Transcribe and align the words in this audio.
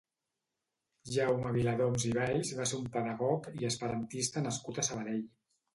Jaume 1.15 1.51
Viladoms 1.57 2.07
i 2.13 2.15
Valls 2.19 2.55
va 2.63 2.67
ser 2.73 2.81
un 2.85 2.91
pedagog 2.99 3.53
i 3.61 3.71
esperantista 3.73 4.49
nascut 4.49 4.81
a 4.87 4.91
Sabadell. 4.93 5.27